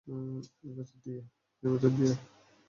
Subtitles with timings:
[0.07, 2.13] এর ভেতর দিয়ে।